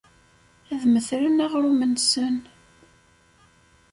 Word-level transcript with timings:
Ad 0.73 0.83
mmetren 0.91 1.37
aɣrum-nsen. 1.45 2.35